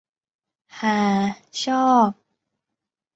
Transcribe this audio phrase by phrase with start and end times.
[0.79, 0.97] ฮา
[1.63, 2.11] ชอบ